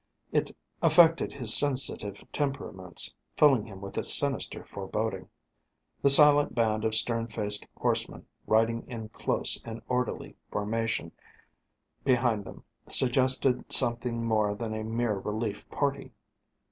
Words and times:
It 0.31 0.49
affected 0.81 1.31
his 1.31 1.55
sensitive 1.55 2.25
temperaments, 2.33 3.15
filling 3.37 3.67
him 3.67 3.81
with 3.81 3.99
a 3.99 4.03
sinister 4.03 4.65
foreboding. 4.65 5.29
The 6.01 6.09
silent 6.09 6.55
band 6.55 6.83
of 6.85 6.95
stern 6.95 7.27
faced 7.27 7.67
horsemen 7.77 8.25
riding 8.47 8.83
in 8.87 9.09
close 9.09 9.61
and 9.63 9.79
orderly 9.87 10.35
formation 10.51 11.11
behind 12.03 12.45
them 12.45 12.63
suggested 12.89 13.71
something 13.71 14.25
more 14.25 14.55
than 14.55 14.73
a 14.73 14.83
mere 14.83 15.19
relief 15.19 15.69
party. 15.69 16.09